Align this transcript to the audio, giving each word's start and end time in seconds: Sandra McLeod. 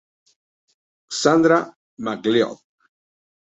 Sandra 1.19 1.59
McLeod. 2.09 2.59